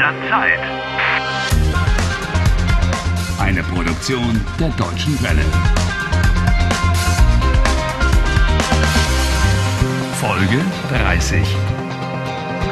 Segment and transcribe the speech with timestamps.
[0.00, 0.60] der Zeit.
[3.38, 5.44] Eine Produktion der Deutschen Welle.
[10.18, 11.46] Folge 30.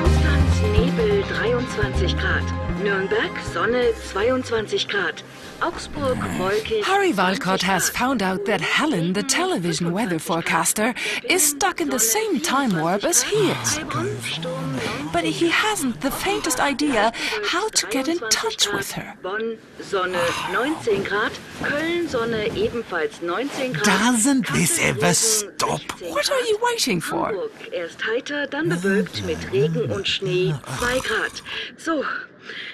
[0.00, 2.44] Konstanz, Nebel 23 Grad.
[2.82, 3.82] Nürnberg, Sonne
[4.12, 5.22] 22 Grad.
[5.62, 6.82] Augsburg, wolkig.
[6.84, 10.94] Harry 20 Walcott has found out that Helen, the television weather forecaster,
[11.28, 13.78] is stuck in the same time warp as he is.
[13.78, 17.12] Heilbronn, Sturm 19 But he hasn't the faintest idea
[17.44, 19.14] how to get in touch with her.
[19.22, 20.16] Bonn, Sonne
[20.52, 21.32] 19 Grad.
[21.62, 23.84] Köln, Sonne ebenfalls 19 Grad.
[23.84, 25.82] Doesn't this ever stop?
[26.00, 27.26] What are you waiting for?
[27.26, 31.42] Hamburg, erst heiter, dann bewölkt mit Regen und Schnee 2 Grad.
[31.76, 32.04] So,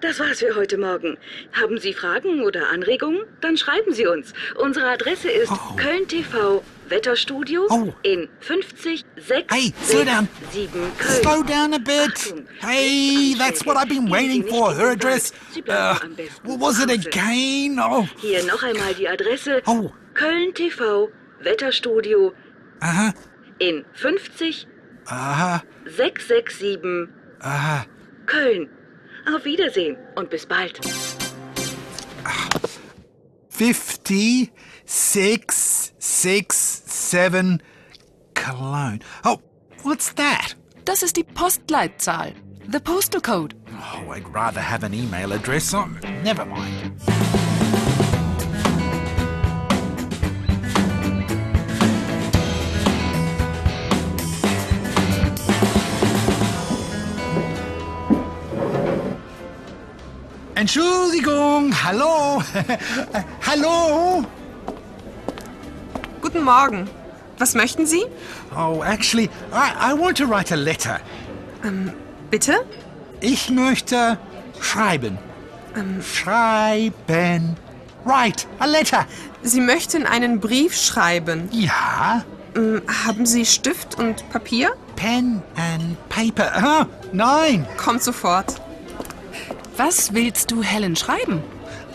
[0.00, 1.16] das war's für heute Morgen.
[1.52, 3.22] Haben Sie Fragen oder Anregungen?
[3.40, 4.32] Dann schreiben Sie uns.
[4.56, 7.92] Unsere Adresse ist Köln TV Wetterstudio Oh.
[8.02, 10.28] in 50 6 Hey, slow down.
[10.52, 11.22] 7 Köln.
[11.22, 12.34] Slow down a bit.
[12.60, 14.74] Hey, that's what I've been waiting for.
[14.74, 15.32] Her address.
[15.68, 15.96] Uh,
[16.44, 17.78] what was it again?
[17.80, 19.90] Oh, Hier noch einmal die Adresse Oh.
[20.14, 21.08] Köln TV
[21.40, 22.32] Wetterstudio
[22.80, 23.12] aha,
[23.58, 24.66] in 50
[25.06, 27.08] aha, 667
[27.40, 27.86] aha.
[28.26, 28.68] Köln.
[29.26, 30.80] Auf Wiedersehen und bis bald.
[33.48, 34.52] 50,
[34.84, 37.62] 6, 6, 7,
[38.34, 38.98] Cologne.
[39.24, 39.38] Oh,
[39.82, 40.56] what's that?
[40.84, 42.34] Das ist die Postleitzahl.
[42.70, 43.54] The postal code.
[43.70, 45.72] Oh, I'd rather have an email address.
[45.72, 45.86] Oh,
[46.22, 46.92] never mind.
[60.64, 62.42] Entschuldigung, hallo.
[63.46, 64.24] hallo.
[66.22, 66.88] Guten Morgen.
[67.36, 68.06] Was möchten Sie?
[68.56, 71.00] Oh, actually, I, I want to write a letter.
[72.30, 72.64] Bitte?
[73.20, 74.16] Ich möchte
[74.58, 75.18] schreiben.
[76.00, 77.58] Schreiben.
[78.06, 79.06] Write a letter.
[79.42, 81.50] Sie möchten einen Brief schreiben.
[81.52, 82.24] Ja.
[82.56, 84.70] Ähm, Haben Sie Stift und Papier?
[84.96, 86.50] Pen and paper.
[86.54, 87.66] Ah, nein.
[87.76, 88.63] Kommt sofort.
[89.76, 91.42] Was willst du Helen schreiben?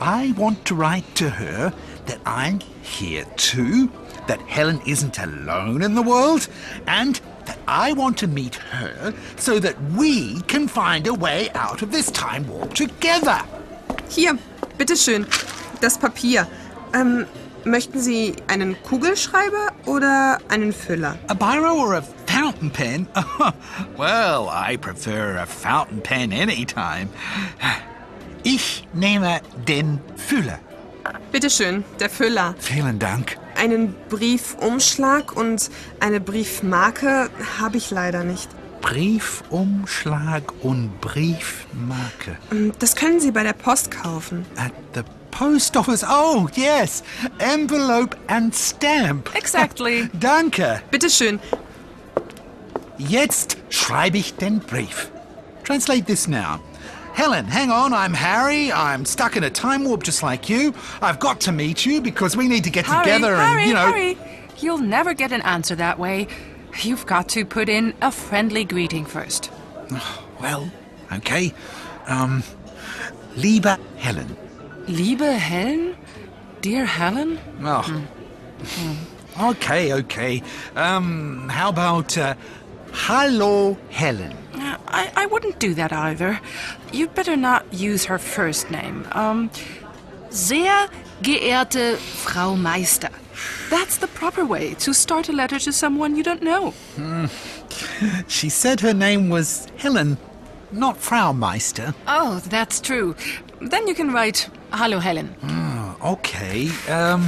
[0.00, 1.72] I want to write to her
[2.06, 3.88] that I'm here too,
[4.26, 6.48] that Helen isn't alone in the world,
[6.86, 11.82] and that I want to meet her so that we can find a way out
[11.82, 13.40] of this time warp together.
[14.08, 14.36] Hier,
[14.76, 15.26] bitteschön.
[15.80, 16.48] Das Papier.
[16.92, 17.26] Ähm,
[17.64, 21.18] möchten Sie einen Kugelschreiber oder einen Füller?
[21.28, 22.02] A biro or a
[22.60, 23.06] fountain pen?
[23.96, 27.08] well, I prefer a fountain pen anytime.
[28.42, 30.58] Ich nehme den Füller.
[31.32, 32.54] Bitteschön, der Füller.
[32.58, 33.36] Vielen Dank.
[33.56, 38.48] Einen Briefumschlag und eine Briefmarke habe ich leider nicht.
[38.80, 42.38] Briefumschlag und Briefmarke.
[42.50, 44.46] Ähm, Das können Sie bei der Post kaufen.
[44.56, 46.02] At the post office.
[46.08, 47.02] Oh, yes.
[47.38, 49.34] Envelope and stamp.
[49.34, 50.08] Exactly.
[50.18, 50.80] Danke.
[50.90, 51.38] Bitteschön.
[53.00, 55.10] Jetzt schreibe ich den Brief.
[55.64, 56.60] Translate this now.
[57.14, 57.92] Helen, hang on.
[57.94, 58.70] I'm Harry.
[58.72, 60.74] I'm stuck in a time warp just like you.
[61.00, 63.74] I've got to meet you because we need to get Harry, together Harry, and, you
[63.74, 63.92] know.
[63.92, 64.18] Harry.
[64.58, 66.28] You'll never get an answer that way.
[66.82, 69.50] You've got to put in a friendly greeting first.
[70.40, 70.70] Well,
[71.12, 71.52] okay.
[72.06, 72.42] Um,
[73.36, 74.34] liebe Helen.
[74.88, 75.94] Liebe Helen?
[76.62, 77.38] Dear Helen?
[77.62, 78.06] Oh.
[79.38, 80.42] Okay, okay.
[80.74, 82.36] Um, how about uh,
[82.92, 84.36] Hallo Helen?
[84.54, 86.40] Uh, I, I wouldn't do that either.
[86.92, 89.06] You'd better not use her first name.
[89.12, 89.50] Um,
[90.30, 90.88] sehr
[91.22, 93.10] geehrte Frau Meister.
[93.70, 96.74] That's the proper way to start a letter to someone you don't know.
[98.28, 100.18] She said her name was Helen,
[100.72, 101.94] not Frau Meister.
[102.06, 103.14] Oh, that's true.
[103.60, 105.34] Then you can write, Hallo Helen.
[106.04, 107.26] Okay, um,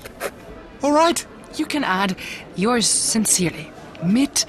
[0.83, 1.27] All right?
[1.57, 2.17] You can add
[2.57, 3.71] yours sincerely.
[4.03, 4.47] Mit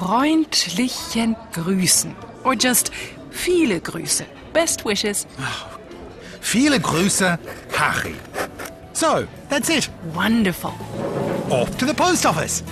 [0.00, 2.16] freundlichen Grüßen.
[2.42, 2.90] Or just
[3.30, 4.24] viele Grüße.
[4.54, 5.26] Best wishes.
[6.40, 7.38] Viele Grüße,
[7.76, 8.14] Harry.
[8.94, 9.90] So, that's it.
[10.14, 10.72] Wonderful.
[11.50, 12.62] Off to the post office.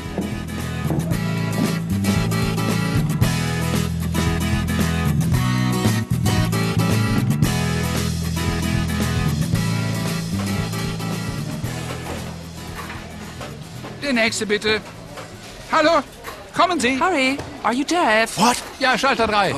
[14.03, 14.81] Der nächste bitte.
[15.71, 16.03] Hallo,
[16.59, 16.99] kommen Sie.
[16.99, 18.37] Harry, are you deaf?
[18.37, 18.57] What?
[18.81, 19.55] Ja, Schalter 3.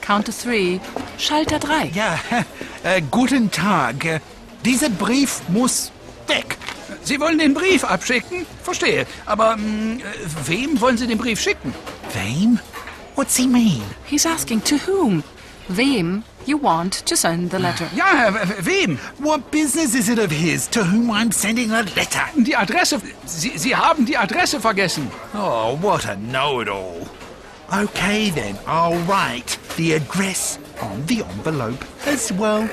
[0.00, 0.80] Count to three.
[1.18, 1.90] Schalter 3.
[1.94, 2.18] Ja,
[2.84, 4.22] äh, guten Tag.
[4.64, 5.92] Dieser Brief muss
[6.26, 6.56] weg.
[7.02, 8.46] Sie wollen den Brief abschicken?
[8.62, 9.06] Verstehe.
[9.26, 10.02] Aber mh, äh,
[10.46, 11.74] wem wollen Sie den Brief schicken?
[12.14, 12.58] Wem?
[13.14, 13.82] What's he mean?
[14.06, 15.22] He's asking to whom?
[15.68, 17.88] Wem you want to send the letter.
[17.94, 18.30] Ja,
[18.64, 18.98] wem?
[19.18, 22.24] What business is it of his to whom I'm sending a letter?
[22.42, 23.00] Die Adresse.
[23.26, 25.10] Sie, Sie haben die Adresse vergessen.
[25.34, 27.06] Oh, what a know-it-all.
[27.72, 32.62] Okay then, I'll write the address on the envelope as well.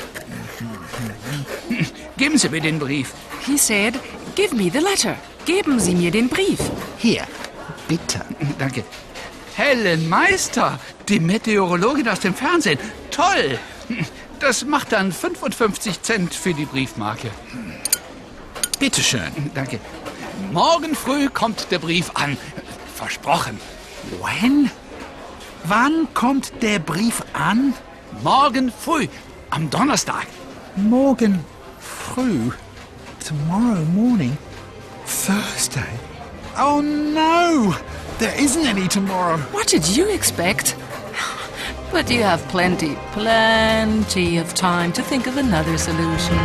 [2.18, 3.14] Geben Sie mir den Brief.
[3.46, 3.98] He said,
[4.36, 5.16] give me the letter.
[5.46, 6.60] Geben Sie mir den Brief.
[6.98, 7.26] Here,
[7.88, 8.20] bitte.
[8.60, 8.84] Danke.
[9.60, 10.80] Helen Meister,
[11.10, 12.80] die Meteorologin aus dem Fernsehen.
[13.12, 13.60] Toll.
[14.40, 17.30] Das macht dann 55 Cent für die Briefmarke.
[18.80, 19.52] Bitte schön.
[19.54, 19.82] Danke.
[20.54, 22.38] Morgen früh kommt der Brief an.
[22.96, 23.60] Versprochen.
[24.22, 24.72] When?
[25.66, 27.74] Wann kommt der Brief an?
[28.24, 29.10] Morgen früh.
[29.50, 30.28] Am Donnerstag.
[30.78, 31.44] Morgen
[31.82, 32.52] früh.
[33.28, 34.38] Tomorrow morning.
[35.06, 36.00] Thursday.
[36.58, 37.76] Oh no!
[38.20, 39.38] There isn't any tomorrow.
[39.54, 40.76] What did you expect?
[41.90, 46.36] But you have plenty, plenty of time to think of another solution.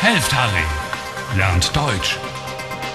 [0.00, 0.66] Helft Harry.
[1.38, 2.18] Lernt Deutsch.